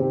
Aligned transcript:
Hello 0.00 0.10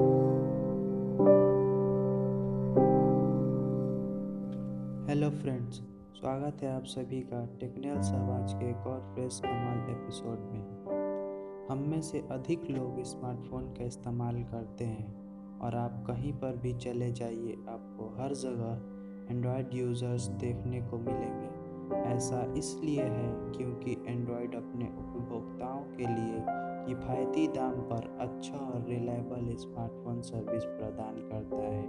friends 5.29 5.75
स्वागत 6.19 6.63
है 6.63 6.75
आप 6.75 6.83
सभी 6.83 7.21
का 7.21 7.57
टेक्निकल 7.59 8.01
समाज 8.01 8.53
के 8.53 8.69
एक 8.69 8.75
और 8.75 9.13
फ्रेश 9.13 9.41
कमाल 9.45 9.91
एपिसोड 9.91 10.29
में। 10.29 11.67
हम 11.71 11.77
में 11.77 12.01
से 12.01 12.27
अधिक 12.31 12.71
लोग 12.71 13.03
स्मार्टफ़ोन 13.03 13.63
का 13.63 13.85
इस्तेमाल 13.85 14.43
करते 14.43 14.83
हैं 14.83 15.15
और 15.59 15.75
आप 15.75 16.03
कहीं 16.07 16.33
पर 16.33 16.57
भी 16.57 16.73
चले 16.73 17.11
जाइए, 17.11 17.57
आपको 17.69 18.21
हर 18.21 18.33
जगह 18.33 19.35
एंड्रॉयड 19.35 19.67
यूज़र्स 19.73 20.27
देखने 20.27 20.81
को 20.81 20.97
मिलेंगे। 20.97 22.15
ऐसा 22.15 22.53
इसलिए 22.57 23.01
है 23.01 23.51
क्योंकि 23.57 23.97
एंड्रॉयड 24.07 24.55
अपने 24.55 24.85
उपभोक्ताओं 24.85 25.81
के 25.81 26.03
लिए 26.03 26.58
किफ़ायती 26.85 27.47
दाम 27.47 27.81
पर 27.83 28.07
अच्छा 28.21 28.57
और 28.57 28.85
रिलायबल 28.87 29.55
स्मार्टफ़ोन 29.57 30.21
सर्विस 30.21 30.63
प्रदान 30.65 31.15
करता 31.23 31.63
है। 31.65 31.83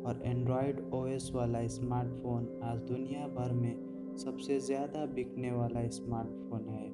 और 0.00 0.20
एंड्रॉयड 0.24 0.80
ओएस 0.94 1.30
वाला 1.34 1.66
स्मार्टफ़ोन 1.68 2.48
आज 2.64 2.78
दुनिया 2.88 3.26
भर 3.28 3.52
में 3.52 4.16
सबसे 4.18 4.58
ज़्यादा 4.60 5.04
बिकने 5.06 5.50
वाला 5.52 5.86
स्मार्टफ़ोन 5.88 6.68
है। 6.68 6.88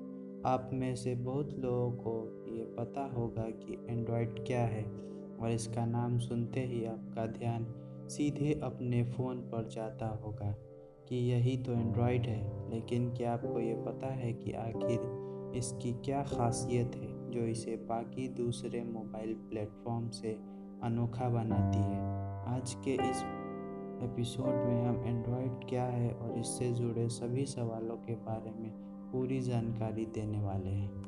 आप 0.47 0.70
में 0.73 0.95
से 0.97 1.15
बहुत 1.15 1.55
लोगों 1.59 1.91
को 1.93 2.15
ये 2.51 2.65
पता 2.79 3.05
होगा 3.12 3.48
कि 3.53 3.79
एंड्रॉयड 3.91 4.45
क्या 4.47 4.61
है 4.67 4.84
और 4.84 5.51
इसका 5.51 5.84
नाम 5.87 6.19
सुनते 6.19 6.61
ही 6.61 6.84
आपका 6.84 7.27
ध्यान 7.33 7.67
सीधे 8.09 8.61
अपने 8.62 9.03
फ़ोन 9.06 9.41
पर 9.51 9.69
जाता 9.69 10.09
होगा 10.25 10.55
कि 11.09 11.17
यही 11.31 11.56
तो 11.59 11.73
एंड्रॉयड 11.73 12.27
है। 12.27 12.70
लेकिन 12.70 13.11
क्या 13.15 13.33
आपको 13.33 13.61
ये 13.61 13.75
पता 13.87 14.12
है 14.15 14.33
कि 14.34 14.53
आखिर 14.61 15.53
इसकी 15.56 15.93
क्या 16.05 16.23
खासियत 16.23 16.97
है? 16.97 17.16
जो 17.37 17.43
इसे 17.43 17.77
बाकी 17.77 18.29
दूसरे 18.29 18.85
मोबाइल 18.85 19.35
प्लेटफॉर्म 19.35 20.09
से 20.09 20.41
अनोखा 20.83 21.29
बनाती 21.29 21.79
है। 21.79 22.01
आज 22.57 22.75
के 22.75 22.91
इस 22.91 23.23
एपिसोड 24.03 24.47
में 24.47 24.87
हम 24.87 25.05
एंड्रॉयड 25.06 25.69
क्या 25.69 25.84
है 25.84 26.12
और 26.12 26.39
इससे 26.39 26.73
जुड़े 26.73 27.09
सभी 27.09 27.47
सवालों 27.47 27.97
के 27.97 28.15
बारे 28.15 28.51
में 28.51 28.70
पूरी 29.12 29.41
जानकारी 29.41 30.06
देने 30.06 30.41
वाले 30.41 30.70
हैं। 30.70 31.05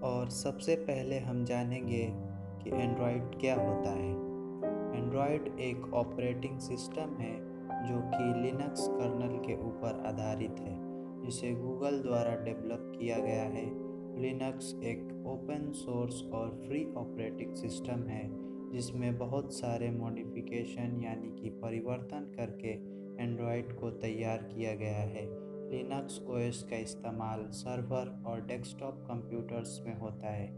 और 0.00 0.28
सबसे 0.28 0.76
पहले 0.76 1.18
हम 1.18 1.44
जानेंगे 1.44 2.12
कि 2.62 2.70
एंड्रॉयड 2.70 3.40
क्या 3.40 3.54
होता 3.54 3.90
है। 3.90 4.12
एंड्रॉयड 4.98 5.60
एक 5.60 5.94
ऑपरेटिंग 5.94 6.58
सिस्टम 6.58 7.16
है 7.18 7.36
जो 7.88 7.98
कि 7.98 8.40
लिनक्स 8.40 8.88
कर्नल 8.88 9.46
के 9.46 9.54
ऊपर 9.54 10.04
आधारित 10.06 10.56
है, 10.60 10.76
जिसे 11.24 11.52
गूगल 11.54 12.02
द्वारा 12.02 12.36
डेवलप 12.36 12.92
किया 13.00 13.18
गया 13.18 13.42
है। 13.42 13.85
लिनक्स 14.16 14.74
एक 14.82 15.24
ओपन 15.26 15.70
सोर्स 15.76 16.22
और 16.34 16.50
फ्री 16.58 16.84
ऑपरेटिंग 16.96 17.54
सिस्टम 17.54 18.02
है, 18.08 18.22
जिसमें 18.72 19.16
बहुत 19.18 19.52
सारे 19.54 19.90
मॉडिफिकेशन 19.90 21.00
यानी 21.02 21.28
कि 21.32 21.50
परिवर्तन 21.62 22.30
करके 22.36 22.72
एंड्रॉयड 23.22 23.72
को 23.72 23.90
तैयार 23.90 24.42
किया 24.44 24.74
गया 24.74 25.02
है। 25.08 25.24
लिनक्स 25.70 26.20
ओएस 26.28 26.62
का 26.62 26.76
इस्तेमाल 26.76 27.44
सर्वर 27.54 28.10
और 28.26 28.40
डेस्कटॉप 28.46 29.04
कंप्यूटर्स 29.08 29.80
में 29.86 29.98
होता 29.98 30.30
है, 30.30 30.48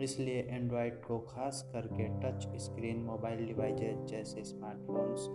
इसलिए 0.00 0.42
एंड्रॉयड 0.50 1.00
को 1.04 1.18
खास 1.28 1.62
करके 1.72 2.06
टच 2.20 2.46
स्क्रीन 2.58 3.02
मोबाइल 3.02 3.46
डिवाइसेज 3.46 4.04
जैसे 4.10 4.44
स्मार्टफोन्स 4.44 5.26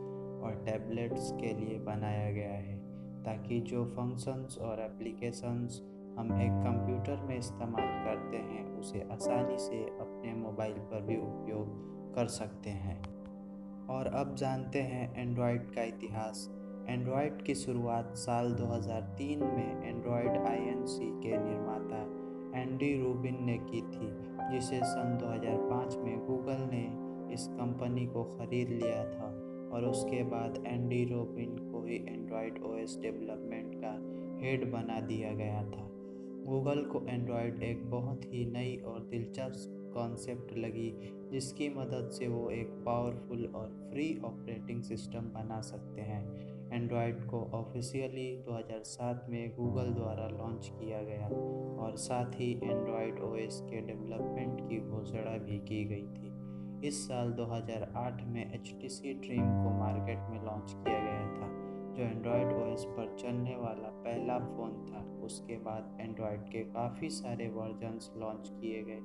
और 0.43 0.63
टैबलेट्स 0.65 1.31
के 1.31 1.53
लिए 1.55 1.77
बनाया 1.85 2.31
गया 2.31 2.53
है, 2.53 2.77
ताकि 3.23 3.59
जो 3.61 3.85
फ़ंक्शंस 3.87 4.57
और 4.61 4.81
एप्लीकेशंस 4.81 5.81
हम 6.17 6.41
एक 6.41 6.51
कंप्यूटर 6.51 7.25
में 7.25 7.37
इस्तेमाल 7.37 8.05
करते 8.05 8.37
हैं, 8.37 8.79
उसे 8.79 9.07
आसानी 9.11 9.57
से 9.57 9.83
अपने 9.83 10.33
मोबाइल 10.33 10.73
पर 10.73 11.01
भी 11.01 11.17
उपयोग 11.17 11.67
कर 12.15 12.27
सकते 12.27 12.69
हैं। 12.69 13.01
और 13.87 14.07
अब 14.07 14.35
जानते 14.35 14.81
हैं 14.81 15.21
एंड्रॉयड 15.21 15.71
का 15.71 15.83
इतिहास। 15.83 16.49
एंड्रॉयड 16.89 17.41
की 17.41 17.55
शुरुआत 17.55 18.13
साल 18.15 18.53
2003 18.53 19.39
में 19.39 19.87
एंड्रॉयड 19.87 20.37
आईएनसी 20.47 21.05
के 21.05 21.37
निर्माता 21.37 22.27
एंडी 22.59 23.01
रूबिन 23.03 23.37
ने 23.43 23.57
की 23.57 23.81
थी, 23.81 24.09
जिसे 24.51 24.79
सन 24.83 25.17
2005 25.17 25.97
में 25.97 26.27
गूगल 26.27 26.67
ने 26.73 27.07
इस 27.33 27.47
कंपनी 27.47 28.05
को 28.05 28.23
ख़रीद 28.23 28.69
लिया 28.69 29.03
था 29.03 29.25
और 29.73 29.85
उसके 29.85 30.23
बाद 30.23 30.63
एंडी 30.67 31.05
रोबिन 31.05 31.57
को 31.71 31.85
ही 31.85 31.95
एंड्रॉयड 31.95 32.63
ओएस 32.63 32.97
डेवलपमेंट 33.01 33.75
का 33.75 33.93
हेड 34.45 34.71
बना 34.71 34.99
दिया 34.99 35.31
गया 35.33 35.63
था। 35.63 35.96
गूगल 36.47 36.81
को 36.83 37.05
एंड्रॉयड 37.07 37.63
एक 37.63 37.89
बहुत 37.91 38.21
ही 38.25 38.45
नई 38.45 38.77
और 38.77 38.99
दिलचस्प 38.99 39.91
कॉन्सेप्ट 39.93 40.57
लगी, 40.57 40.93
जिसकी 41.31 41.69
मदद 41.69 42.09
से 42.11 42.27
वो 42.27 42.49
एक 42.49 42.67
पावरफुल 42.67 43.45
और 43.45 43.89
फ्री 43.91 44.21
ऑपरेटिंग 44.25 44.83
सिस्टम 44.83 45.19
बना 45.19 45.61
सकते 45.61 46.01
हैं। 46.01 46.47
एंड्रॉयड 46.73 47.25
को 47.25 47.39
ऑफिशियली 47.53 48.37
2007 48.37 49.25
में 49.29 49.55
गूगल 49.55 49.93
द्वारा 49.93 50.27
लॉन्च 50.27 50.71
किया 50.73 51.01
गया 51.03 51.27
और 51.83 51.95
साथ 51.95 52.31
ही 52.31 52.51
एंड्रॉयड 52.63 53.19
ओएस 53.19 53.61
के 53.61 53.81
डेवलपमेंट 53.81 54.69
की 54.69 54.77
घोषणा 54.77 55.37
भी 55.37 55.59
की 55.59 55.85
गई 55.85 56.07
थी। 56.07 56.37
इस 56.87 57.07
साल 57.07 57.31
2008 57.31 58.21
में 58.25 58.53
एच 58.53 58.73
ड्रीम 59.03 59.63
को 59.63 59.79
मार्केट 59.79 60.17
में 60.29 60.45
लॉन्च 60.45 60.71
किया 60.71 60.99
गया 60.99 61.27
था। 61.31 61.36
जो 61.97 62.03
एंड्रॉयड 62.03 62.53
ओएस 62.53 62.83
पर 62.85 63.15
चलने 63.19 63.55
वाला 63.55 63.87
पहला 63.87 64.37
फ़ोन 64.39 64.71
था, 64.89 65.21
उसके 65.25 65.57
बाद 65.57 65.97
एंड्रॉयड 66.01 66.41
के 66.41 66.59
काफ़ी 66.63 67.09
सारे 67.09 67.47
वर्जन्स 67.49 68.11
लॉन्च 68.17 68.49
किए 68.49 68.83
गए, 68.83 68.99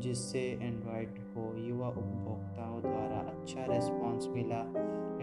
जिससे 0.00 0.40
एंड्रॉयड 0.62 1.18
को 1.18 1.56
युवा 1.58 1.88
उपभोक्ताओं 1.88 2.80
द्वारा 2.80 3.18
अच्छा 3.18 3.64
रिस्पांस 3.64 4.28
मिला। 4.30 4.60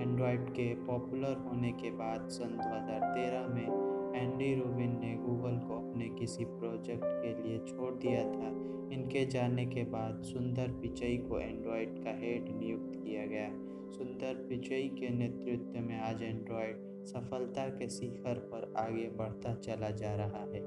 एंड्रॉयड 0.02 0.50
के 0.50 0.74
पॉपुलर 0.76 1.38
होने 1.38 1.72
के 1.72 1.92
बाद 1.92 2.28
सन 2.28 2.58
2013 2.58 3.48
में 3.48 3.90
एंडी 4.16 4.54
रूबिन 4.56 5.00
ने 5.00 5.16
गूगल 5.16 5.58
को 5.68 5.76
अपने 5.76 6.10
किसी 6.10 6.46
प्रोजेक्ट 6.46 7.04
के 7.04 7.34
लिए 7.42 7.60
छोड़ 7.60 7.94
दिया 7.94 8.24
था। 8.24 8.48
इनके 8.94 9.26
जाने 9.26 9.66
के 9.66 9.84
बाद 9.84 10.22
सुंदर 10.22 10.72
पिचई 10.72 11.18
को 11.18 11.40
एंड्रॉयड 11.40 12.04
का 12.04 12.12
हेड 12.12 12.58
नियुक्त 12.58 13.00
किया 13.04 13.26
गया। 13.26 13.50
सुंदर 13.90 14.46
पिचई 14.50 14.88
के 14.90 15.10
नेतृत्व 15.10 15.80
में 15.80 16.00
आज 16.02 16.24
एंड्रॉयड 16.24 16.89
सफलता 17.06 17.68
के 17.70 17.90
शिखर 17.90 18.40
पर 18.52 18.74
आगे 18.78 19.08
बढ़ता 19.18 19.54
चला 19.56 19.90
जा 19.90 20.16
रहा 20.16 20.44
है। 20.54 20.62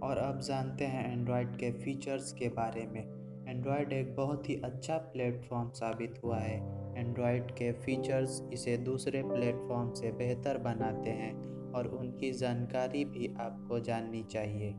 और 0.00 0.18
अब 0.18 0.40
जानते 0.40 0.84
हैं 0.84 1.12
एंड्रॉयड 1.12 1.56
के 1.56 1.70
फीचर्स 1.72 2.32
के 2.32 2.48
बारे 2.48 2.86
में। 2.86 3.02
एंड्रॉयड 3.48 3.92
एक 3.92 4.14
बहुत 4.16 4.48
ही 4.48 4.54
अच्छा 4.64 4.96
प्लेटफॉर्म 5.12 5.70
साबित 5.70 6.20
हुआ 6.24 6.38
है। 6.38 6.58
एंड्रॉयड 6.96 7.50
के 7.50 7.72
फीचर्स 7.72 8.42
इसे 8.52 8.76
दूसरे 8.76 9.22
प्लेटफॉर्म 9.22 9.92
से 9.92 10.12
बेहतर 10.12 10.58
बनाते 10.58 11.10
हैं 11.10 11.32
और 11.72 11.86
उनकी 11.88 12.30
जानकारी 12.32 13.04
भी 13.04 13.34
आपको 13.40 13.80
जाननी 13.80 14.22
चाहिए। 14.22 14.72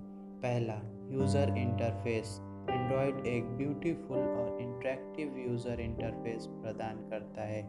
पहला 0.43 0.81
यूज़र 1.11 1.57
इंटरफेस 1.57 2.39
एंड्रॉयड 2.69 3.25
एक 3.27 3.43
ब्यूटीफुल 3.57 4.17
और 4.17 4.61
इंटरेक्टिव 4.61 5.37
यूज़र 5.37 5.81
इंटरफेस 5.81 6.45
प्रदान 6.51 6.97
करता 7.09 7.41
है। 7.41 7.61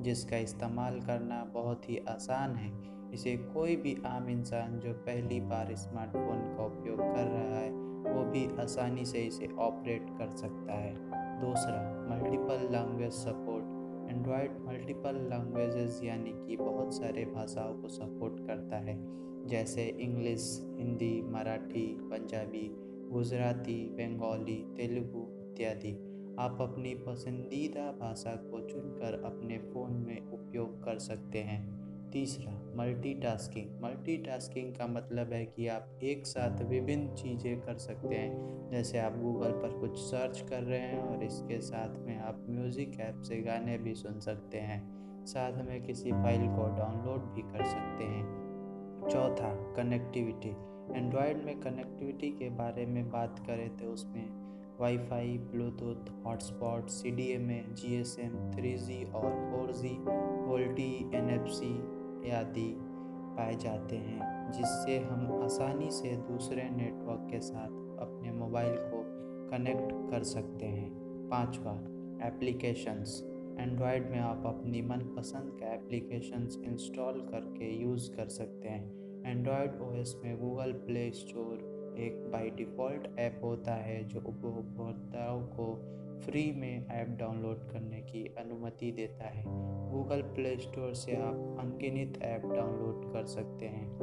जिसका 0.00 0.36
इस्तेमाल 0.36 1.00
करना 1.00 1.44
बहुत 1.44 1.90
ही 1.90 1.96
आसान 2.08 2.54
है। 2.54 2.94
इसे 3.12 3.36
कोई 3.36 3.76
भी 3.76 3.96
आम 4.06 4.28
इंसान 4.28 4.78
जो 4.78 4.92
पहली 4.92 5.40
बार 5.40 5.74
स्मार्टफ़ोन 5.74 6.56
का 6.56 6.64
उपयोग 6.64 6.98
कर 6.98 7.24
रहा 7.24 7.58
है, 7.58 7.70
वो 8.14 8.24
भी 8.24 8.62
आसानी 8.62 9.04
से 9.04 9.18
इसे 9.18 9.46
ऑपरेट 9.46 10.06
कर 10.18 10.30
सकता 10.30 10.72
है। 10.72 10.94
दूसरा, 11.40 12.06
multiple 12.10 12.72
language 12.72 13.12
support. 13.12 13.64
Android 14.10 14.58
multiple 14.60 15.16
languages 15.16 16.00
यानी 16.04 16.32
कि 16.46 16.56
बहुत 16.56 16.94
सारे 16.94 17.24
भाषाओं 17.24 17.74
को 17.74 17.88
सपोर्ट 17.88 18.46
करता 18.46 18.76
है, 18.76 19.24
जैसे 19.46 19.84
इंग्लिश, 19.84 20.66
हिंदी, 20.78 21.22
मराठी, 21.22 21.98
पंजाबी, 22.00 22.76
गुजराती, 23.10 23.88
बंगाली, 23.90 24.74
तेलुगु 24.76 25.26
इत्यादि। 25.40 26.13
आप 26.40 26.58
अपनी 26.60 26.94
पसंदीदा 26.94 27.82
भाषा 27.92 28.30
को 28.36 28.60
चुनकर 28.60 29.22
अपने 29.24 29.58
फ़ोन 29.58 29.92
में 29.96 30.30
उपयोग 30.32 30.82
कर 30.84 30.98
सकते 30.98 31.38
हैं। 31.38 31.62
तीसरा 32.10 32.52
मल्टीटास्किंग 32.76 33.82
मल्टीटास्किंग 33.82 34.74
का 34.74 34.86
मतलब 34.86 35.32
है 35.32 35.44
कि 35.46 35.66
आप 35.68 36.00
एक 36.02 36.26
साथ 36.26 36.62
विभिन्न 36.62 37.14
चीज़ें 37.14 37.60
कर 37.60 37.78
सकते 37.78 38.14
हैं। 38.14 38.70
जैसे 38.70 38.98
आप 38.98 39.18
गूगल 39.18 39.52
पर 39.52 39.78
कुछ 39.80 39.98
सर्च 39.98 40.40
कर 40.40 40.62
रहे 40.62 40.78
हैं 40.78 41.02
और 41.02 41.24
इसके 41.24 41.60
साथ 41.60 41.98
में 41.98 42.18
आप 42.18 42.44
म्यूज़िक 42.50 43.00
ऐप 43.00 43.20
से 43.20 43.40
गाने 43.42 43.78
भी 43.78 43.94
सुन 43.94 44.20
सकते 44.20 44.58
हैं। 44.58 44.82
साथ 45.26 45.64
में 45.64 45.82
किसी 45.82 46.12
फ़ाइल 46.12 46.46
को 46.48 46.68
डाउनलोड 46.76 47.34
भी 47.34 47.42
कर 47.42 47.64
सकते 47.64 48.04
हैं। 48.04 49.08
चौथा 49.10 49.54
कनेक्टिविटी 49.76 50.56
एंड्रॉयड 50.98 51.44
में 51.44 51.60
कनेक्टिविटी 51.60 52.30
के 52.30 52.50
बारे 52.50 52.86
में 52.86 53.10
बात 53.10 53.38
करें 53.46 53.76
तो 53.76 53.92
उसमें 53.92 54.24
wifi 54.80 55.36
bluetooth 55.50 56.10
hotspot 56.24 56.88
C 56.88 57.10
D 57.10 57.26
M 57.32 57.50
A 57.50 57.64
G 57.70 57.94
S 57.96 58.16
M 58.20 58.32
three 58.50 58.72
G 58.78 59.04
और 59.04 59.30
four 59.50 59.72
G 59.72 59.96
VoLTE 60.48 60.92
N 61.14 61.30
F 61.30 61.46
C 61.48 62.30
आदि 62.30 62.74
पाए 63.36 63.54
जाते 63.54 63.96
हैं, 63.96 64.50
जिससे 64.52 64.98
हम 64.98 65.42
आसानी 65.42 65.90
से 65.90 66.16
दूसरे 66.28 66.68
नेटवर्क 66.70 67.28
के 67.30 67.40
साथ 67.40 67.68
अपने 68.00 68.32
मोबाइल 68.32 68.74
को 68.76 69.02
कनेक्ट 69.50 69.92
कर 70.10 70.22
सकते 70.22 70.66
हैं। 70.66 70.90
पांचवा 71.30 71.72
एप्लीकेशंस 72.26 73.22
एंड्रॉयड 73.60 74.10
में 74.10 74.18
आप 74.18 74.42
अपनी 74.46 74.82
मनपसंद 74.82 75.52
का 75.60 75.72
एप्लीकेशंस 75.74 76.58
इंस्टॉल 76.64 77.20
करके 77.30 77.72
यूज़ 77.82 78.10
कर 78.16 78.28
सकते 78.30 78.68
हैं। 78.68 79.22
एंड्रॉयड 79.26 79.80
ओएस 79.82 80.16
में 80.24 80.36
गूगल 80.40 80.72
प्ले 80.86 81.10
स्टोर 81.10 81.73
एक 81.98 82.30
बाय 82.32 82.50
डिफ़ॉल्ट 82.50 83.18
ऐप 83.18 83.40
होता 83.44 83.74
है 83.74 84.04
जो 84.04 84.20
उपभोक्ताओं 84.20 85.42
को 85.42 85.90
फ्री 86.24 86.52
में 86.52 86.86
ऐप 86.88 87.08
डाउनलोड 87.08 87.70
करने 87.70 88.00
की 88.00 88.34
अनुमति 88.38 88.92
देता 88.92 89.24
है। 89.24 89.44
गूगल 89.92 90.22
प्ले 90.22 90.56
स्टोर 90.56 90.94
से 90.94 91.16
आप 91.16 91.56
अनगिनत 91.60 92.22
ऐप 92.22 92.42
डाउनलोड 92.42 93.12
कर 93.12 93.24
सकते 93.24 93.66
हैं। 93.66 93.94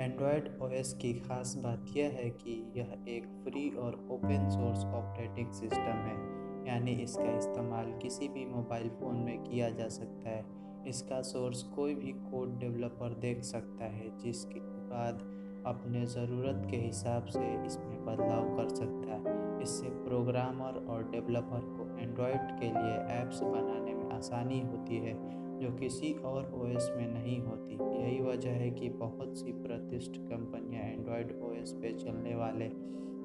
एंड्रॉयड 0.00 0.58
ओएस 0.62 0.92
की 0.92 1.12
खास 1.14 1.54
बात 1.56 1.86
यह 1.96 2.08
है 2.08 2.30
कि 2.30 2.72
यह 2.76 3.04
एक 3.08 3.26
फ्री 3.44 3.70
और 3.70 4.08
ओपन 4.10 4.48
सोर्स 4.50 4.84
ऑपरेटिंग 4.84 5.52
सिस्टम 5.52 6.04
है। 6.06 6.38
यानी 6.68 6.92
इसका 6.92 7.38
इस्तेमाल 7.38 7.98
किसी 8.02 8.28
भी 8.28 8.46
मोबाइल 8.46 8.88
फ़ोन 8.88 9.16
में 9.16 9.42
किया 9.42 9.70
जा 9.70 9.88
सकता 9.88 10.30
है। 10.30 10.44
इसका 10.86 11.22
सोर्स 11.22 11.62
कोई 11.62 11.94
भी 11.94 12.12
कोड 12.12 12.58
डेवलपर 12.58 13.14
देख 13.14 13.42
सकता 13.42 13.84
है, 13.84 14.18
जिसके 14.18 14.60
बाद 14.60 15.37
अपने 15.66 16.06
ज़रूरत 16.06 16.66
के 16.70 16.76
हिसाब 16.76 17.26
से 17.26 17.66
इसमें 17.66 18.04
बदलाव 18.04 18.56
कर 18.56 18.68
सकता 18.68 19.12
है। 19.12 19.62
इससे 19.62 19.88
प्रोग्रामर 19.88 20.86
और 20.90 21.02
डेवलपर 21.10 21.60
को 21.60 21.98
एंड्रॉयड 22.00 22.60
के 22.60 22.66
लिए 22.66 22.96
ऐप्स 23.16 23.42
बनाने 23.42 23.94
में 23.94 24.10
आसानी 24.10 24.60
होती 24.60 24.96
है, 24.96 25.14
जो 25.58 25.72
किसी 25.72 26.12
और 26.12 26.52
ओएस 26.54 26.90
में 26.96 27.06
नहीं 27.14 27.40
होती। 27.40 27.74
यही 28.02 28.20
वजह 28.20 28.50
है 28.50 28.70
कि 28.70 28.88
बहुत 28.88 29.38
सी 29.38 29.52
प्रतिष्ठित 29.52 30.22
कंपनियाँ 30.22 30.84
एंड्रॉयड 30.84 31.40
ओएस 31.42 31.72
पे 31.72 31.92
चलने 31.92 32.34
वाले 32.34 32.70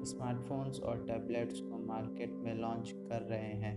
स्मार्टफोन्स 0.04 0.80
और 0.80 1.04
टैबलेट्स 1.06 1.60
को 1.60 1.78
मार्केट 1.78 2.32
में 2.34 2.54
लॉन्च 2.54 2.90
कर 2.90 3.22
रहे 3.22 3.52
हैं। 3.54 3.76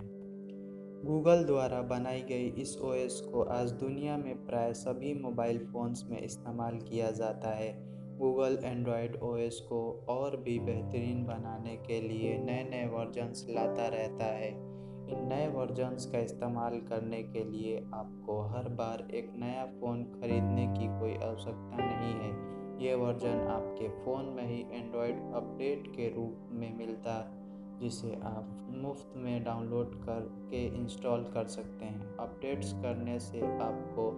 गूगल 1.06 1.44
द्वारा 1.44 1.82
बनाई 1.82 2.22
गई 2.22 2.48
इस 2.48 2.78
ओएस 2.78 3.22
को 3.22 3.42
आज 3.42 3.72
दुनिया 3.72 4.18
में 4.18 4.46
प्राय 4.46 4.74
सभी 4.74 5.14
मोबाइल 5.14 5.60
फ़ोन्स 5.60 6.04
में 6.10 6.22
इस्तेमाल 6.22 6.78
किया 6.78 7.12
जाता 7.12 7.50
है। 7.50 7.97
गूगल 8.18 8.58
एंड्रॉयड 8.64 9.20
ओएस 9.24 9.60
को 9.60 10.06
और 10.10 10.38
भी 10.38 10.60
बेहतरीन 10.60 11.26
बनाने 11.26 11.76
के 11.78 12.02
लिए 12.02 12.38
नए 12.38 12.64
नए 12.64 12.88
वर्जन्स 12.88 13.46
लाता 13.50 13.88
रहता 13.88 14.26
है। 14.26 14.50
इन 15.10 15.28
नए 15.28 15.48
वर्जन्स 15.48 16.06
का 16.06 16.20
इस्तेमाल 16.20 16.80
करने 16.80 17.24
के 17.24 17.44
लिए 17.44 17.78
आपको 17.94 18.42
हर 18.42 18.70
बार 18.70 19.08
एक 19.14 19.32
नया 19.36 19.66
फ़ोन 19.66 20.04
खरीदने 20.04 20.68
की 20.68 20.88
कोई 21.00 21.14
आवश्यकता 21.30 21.78
नहीं 21.78 22.14
है। 22.14 22.58
ये 22.86 22.96
वर्जन 22.96 23.48
आपके 23.48 23.90
फ़ोन 23.90 24.26
में 24.26 24.46
ही 24.48 24.60
एंड्रॉयड 24.72 25.34
अपडेट 25.34 25.88
के 25.88 26.10
रूप 26.16 26.50
में 26.52 26.78
मिलता, 26.78 27.34
जिसे 27.82 28.14
आप 28.14 28.68
मुफ़्त 28.70 29.14
में 29.16 29.44
डाउनलोड 29.44 29.96
करके 29.96 30.66
इंस्टॉल 30.66 31.24
कर 31.24 31.48
सकते 31.48 31.86
हैं। 31.86 32.18
अपडेट्स 32.18 32.74
करने 32.74 33.20
से 33.20 33.42
आपको 33.42 34.12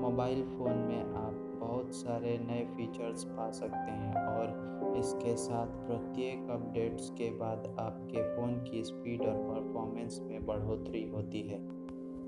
मोबाइल 0.00 0.42
फ़ोन 0.42 0.78
में 0.78 1.00
आप 1.00 1.46
बहुत 1.60 1.94
सारे 1.94 2.38
नए 2.38 2.64
फीचर्स 2.76 3.24
पा 3.24 3.50
सकते 3.50 3.90
हैं 3.90 4.14
और 4.14 4.70
इसके 4.98 5.36
साथ 5.36 5.66
प्रत्येक 5.66 6.50
अपडेट्स 6.50 7.10
के 7.10 7.30
बाद 7.30 7.76
आपके 7.80 8.36
फ़ोन 8.36 8.62
की 8.62 8.84
स्पीड 8.84 9.22
और 9.22 9.34
परफॉर्मेंस 9.34 10.20
में 10.22 10.46
बढ़ोतरी 10.46 11.08
होती 11.08 11.40
है। 11.40 11.58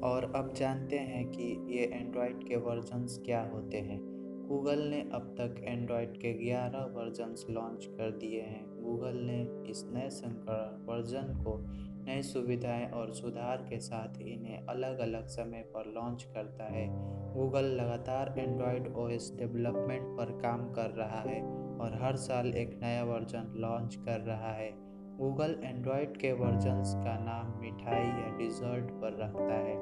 और 0.00 0.32
अब 0.37 0.52
जानते 0.56 0.99
हैं 0.99 1.29
कि 1.29 1.76
ये 1.79 1.84
एंड्रॉयड 1.84 2.44
के 2.44 2.56
वर्जन्स 2.56 3.23
क्या 3.25 3.50
होते 3.55 3.79
हैं। 3.79 4.12
गूगल 4.49 4.79
ने 4.79 5.00
अब 5.00 5.35
तक 5.40 5.55
एंड्रॉयड 5.64 6.17
के 6.17 6.32
11 6.32 6.78
वर्जन्स 6.78 7.46
लॉन्च 7.50 7.87
कर 7.87 8.11
दिए 8.11 8.40
हैं। 8.40 8.82
गूगल 8.82 9.17
ने 9.17 9.70
इस 9.70 9.90
नए 9.94 10.08
संस्करण 10.08 10.87
वर्जन 10.87 11.44
को 11.44 11.58
नई 12.04 12.22
सुविधाएँ 12.22 12.87
और 12.90 13.12
सुधार 13.12 13.66
के 13.69 13.78
साथ 13.78 14.20
इन्हें 14.20 14.66
अलग 14.66 14.99
अलग 14.99 15.26
समय 15.26 15.62
पर 15.75 15.93
लॉन्च 15.94 16.22
करता 16.34 16.64
है। 16.64 16.87
गूगल 17.34 17.64
लगातार 17.72 18.34
एंड्रॉयड 18.38 18.93
ओएस 18.96 19.31
डेवलपमेंट 19.38 20.06
पर 20.19 20.32
काम 20.40 20.70
कर 20.72 20.90
रहा 20.90 21.20
है 21.20 21.40
और 21.78 21.99
हर 22.02 22.16
साल 22.16 22.54
एक 22.54 22.78
नया 22.82 23.04
वर्जन 23.04 23.52
लॉन्च 23.56 23.94
कर 23.94 24.20
रहा 24.20 24.52
है। 24.52 24.70
गूगल 25.16 25.56
एंड्रॉयड 25.64 26.16
के 26.16 26.32
वर्जन्स 26.32 26.94
का 26.94 27.19
नाम 27.19 27.60
मिठाई 27.60 28.04
या 28.04 28.37
डिज़र्ट 28.38 28.90
पर 29.00 29.19
रखता 29.19 29.54
है, 29.54 29.76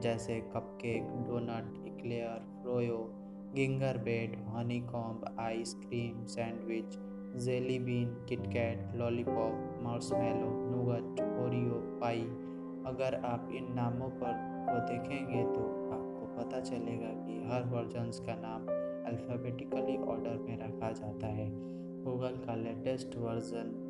जैसे 0.00 0.40
cupcake 0.54 1.02
donut 1.28 1.86
eclair 1.86 2.46
froyo 2.62 2.98
gingerbread 3.98 4.36
honeycomb 4.80 5.36
ice cream 5.40 6.24
sandwich 6.26 6.96
jelly 7.34 7.78
bean 7.78 8.08
KitKat 8.28 8.96
lollipop 8.96 9.78
marshmallow 9.82 10.50
nougat 10.50 11.20
Oreo 11.20 11.98
pie 12.00 12.20
अगर 12.86 13.14
आप 13.24 13.48
इन 13.54 13.72
नामों 13.74 14.08
पर 14.10 14.32
को 14.68 14.78
देखेंगे 14.92 15.42
तो 15.42 15.60
आपको 15.92 16.26
पता 16.36 16.60
चलेगा 16.60 17.08
कि 17.08 17.42
हर 17.46 17.62
वर्जन्स 17.62 18.20
का 18.20 18.34
नाम 18.34 18.62
अल्फ़ाबेटिकली 19.06 19.96
ऑर्डर 19.96 20.38
में 20.38 20.58
रखा 20.58 20.90
जाता 20.92 21.26
है। 21.26 21.50
गूगल 22.02 22.36
का 22.46 22.54
लेटेस्ट 22.54 23.16
वर्जन 23.16 23.80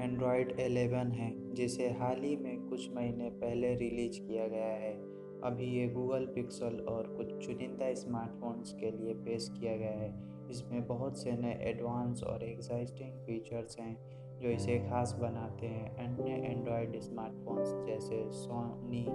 एंड्रॉयड 0.00 0.56
11 0.60 1.12
है, 1.12 1.54
जिसे 1.54 1.90
हाल 1.90 2.22
ही 2.22 2.36
में 2.36 2.68
कुछ 2.68 2.90
महीने 2.94 3.30
पहले 3.30 3.74
रिलीज़ 3.74 4.20
किया 4.20 4.48
गया 4.48 4.74
है। 4.74 4.94
अभी 5.40 5.64
ये 5.64 5.88
गूगल 5.88 6.26
पिक्सल 6.26 6.86
और 6.88 7.06
कुछ 7.06 7.46
चुनिंदा 7.46 7.94
स्मार्टफोन्स 7.94 8.72
के 8.72 8.90
लिए 8.90 9.14
पेश 9.14 9.52
किया 9.60 9.76
गया 9.76 9.98
है। 9.98 10.35
इसमें 10.50 10.86
बहुत 10.86 11.18
से 11.18 11.32
नए 11.32 11.58
एडवांस 11.62 12.22
और 12.22 12.42
एक्साइटिंग 12.42 13.18
फीचर्स 13.26 13.78
हैं 13.80 13.96
जो 14.38 14.48
इसे 14.48 14.78
खास 14.78 15.16
बनाते 15.20 15.66
हैं। 15.66 15.96
अन्य 15.96 16.32
एंड्रॉयड 16.48 17.00
स्मार्टफोन्स 17.00 17.68
जैसे 17.86 18.30
Soni 18.32 19.06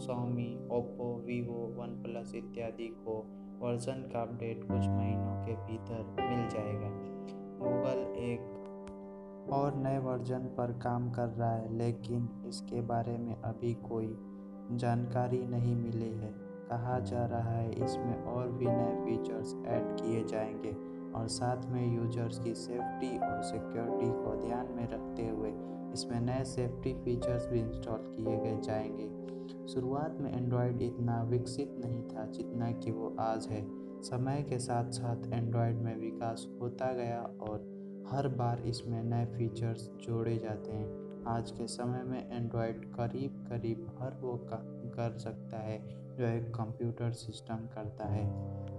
Somi 0.00 0.68
Oppo 0.70 1.12
Vivo 1.26 1.66
one 1.80 2.02
plus 2.02 2.34
इत्यादि 2.34 2.88
को 2.88 3.18
वर्जन 3.60 4.08
का 4.12 4.22
अपडेट 4.22 4.64
कुछ 4.64 4.88
महीनों 4.88 5.34
के 5.46 5.54
भीतर 5.56 6.02
मिल 6.20 6.48
जाएगा। 6.48 6.90
गूगल 7.60 7.98
एक 8.20 9.50
और 9.52 9.74
नए 9.74 9.98
वर्जन 9.98 10.46
पर 10.58 10.72
काम 10.72 11.10
कर 11.10 11.28
रहा 11.28 11.52
है 11.52 11.76
लेकिन 11.76 12.28
इसके 12.46 12.80
बारे 12.80 13.16
में 13.18 13.34
अभी 13.34 13.74
कोई 13.74 14.16
जानकारी 14.72 15.46
नहीं 15.46 15.76
मिली 15.76 16.10
है। 16.18 16.49
कहा 16.70 16.98
जा 17.00 17.24
रहा 17.26 17.50
है, 17.50 17.70
इसमें 17.84 18.24
और 18.24 18.48
भी 18.48 18.66
नए 18.66 18.94
फीचर्स 19.04 19.54
ऐड 19.66 19.96
किए 20.00 20.24
जाएँगे 20.24 20.72
और 21.12 21.26
साथ 21.28 21.66
में 21.70 21.96
यूज़र्स 21.96 22.38
की 22.38 22.54
सेफ्टी 22.54 23.16
और 23.18 23.42
सिक्योरिटी 23.42 24.10
को 24.14 24.36
ध्यान 24.46 24.72
में 24.76 24.86
रखते 24.88 25.28
हुए 25.28 25.52
इसमें 25.94 26.20
नए 26.20 26.44
सेफ्टी 26.44 26.92
फीचर्स 26.94 27.46
भी 27.46 27.60
इंस्टॉल 27.60 28.14
किए 28.16 28.36
गए 28.36 28.60
जाएँगे। 28.60 29.08
शुरुआत 29.68 30.16
में 30.20 30.32
एंड्रॉयड 30.32 30.82
इतना 30.82 31.22
विकसित 31.22 31.74
नहीं 31.84 32.02
था 32.02 32.26
जितना 32.26 32.70
कि 32.72 32.90
वो 32.90 33.14
आज 33.20 33.46
है। 33.46 33.64
समय 34.02 34.42
के 34.42 34.58
साथ 34.58 34.90
साथ 34.90 35.26
एंड्रॉयड 35.32 35.76
में 35.76 35.96
विकास 35.96 36.46
होता 36.60 36.92
गया 36.92 37.20
और 37.40 37.68
हर 38.10 38.28
बार 38.28 38.60
इसमें 38.60 39.02
नए 39.04 39.26
फीचर्स 39.26 39.88
जोड़े 40.02 40.36
जाते 40.36 40.72
हैं। 40.72 41.24
आज 41.28 41.50
के 41.50 41.66
समय 41.66 42.02
में 42.04 42.30
एंड्रॉयड 42.32 42.84
करीब 42.94 43.44
करीब 43.48 43.86
हर 43.98 44.16
वो 44.20 44.36
कर 44.46 45.18
सकता 45.18 45.58
है। 45.58 45.78
जो 46.20 46.26
एक 46.26 46.48
कंप्यूटर 46.54 47.12
सिस्टम 47.12 47.56
करता 47.74 48.04
है। 48.04 48.24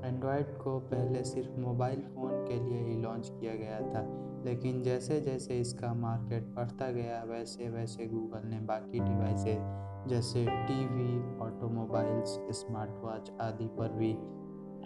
एंड्रॉयड 0.05 0.57
को 0.57 0.77
पहले 0.79 1.24
सिर्फ़ 1.24 1.60
मोबाइल 1.60 2.01
फ़ोन 2.01 2.43
के 2.45 2.60
लिए 2.60 2.81
ही 2.83 3.01
लॉन्च 3.01 3.29
किया 3.29 3.55
गया 3.55 3.79
था, 3.79 4.01
लेकिन 4.45 4.83
जैसे 4.83 5.19
जैसे 5.21 5.60
इसका 5.60 5.93
मार्केट 5.93 6.53
बढ़ता 6.55 6.91
गया, 6.91 7.24
वैसे 7.24 7.69
वैसे 7.69 8.05
गूगल 8.07 8.48
ने 8.48 8.60
बाकी 8.60 9.00
डिवाइसेज 9.00 10.10
जैसे 10.10 10.45
टीवी 10.45 11.39
ऑटोमोबाइल्स 11.39 12.39
स्मार्ट 12.51 13.03
वॉच 13.03 13.31
आदि 13.41 13.67
पर 13.67 13.93
भी 13.93 14.12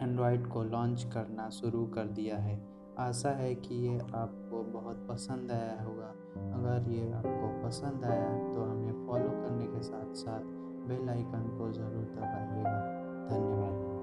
एंड्रॉयड 0.04 0.48
को 0.48 0.64
लॉन्च 0.64 1.04
करना 1.14 1.50
शुरू 1.50 1.86
कर 1.88 2.08
दिया 2.14 2.38
है। 2.38 2.60
आशा 3.00 3.30
है 3.30 3.56
कि 3.56 3.76
ये 3.88 3.98
आपको 3.98 4.64
बहुत 4.72 5.08
पसंद 5.10 5.52
आया 5.52 5.82
होगा। 5.84 6.14
अगर 6.58 6.92
ये 6.92 7.12
आपको 7.12 7.68
पसंद 7.68 8.06
आया 8.06 8.36
तो 8.54 8.64
हमें 8.64 9.08
फॉलो 9.08 9.30
करने 9.30 9.66
के 9.66 9.82
साथ 9.84 10.14
साथ 10.16 10.65
बेल 10.88 11.10
आइकन 11.10 11.48
को 11.58 11.72
ज़रूर 11.72 12.06
दबाइएगा। 12.16 12.80
धन्यवाद। 13.30 13.95